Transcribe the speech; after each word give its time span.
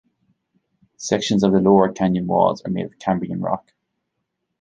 Sections 0.97 1.43
of 1.43 1.51
the 1.51 1.59
lower 1.59 1.91
canyon 1.91 2.25
walls 2.25 2.63
are 2.63 2.71
made 2.71 2.87
of 2.87 2.97
Cambrian 2.97 3.39
rock. 3.39 3.71